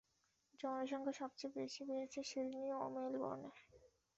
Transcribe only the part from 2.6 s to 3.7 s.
ও মেলবোর্নে।